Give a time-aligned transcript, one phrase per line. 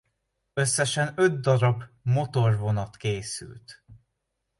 [0.53, 3.83] Összesen öt db motorvonat készült.